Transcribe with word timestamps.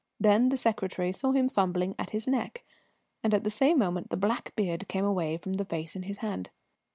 Then 0.19 0.49
the 0.49 0.57
secretary 0.57 1.11
saw 1.11 1.31
him 1.31 1.47
fumbling 1.47 1.93
at 1.99 2.09
his 2.09 2.25
neck, 2.27 2.63
and 3.23 3.35
at 3.35 3.43
the 3.43 3.51
same 3.51 3.77
moment 3.77 4.09
the 4.09 4.17
black 4.17 4.51
beard 4.55 4.87
came 4.87 5.05
away 5.05 5.37
from 5.37 5.53
the 5.53 5.65
face 5.65 5.95
in 5.95 6.01
his 6.01 6.17
hand. 6.25 6.49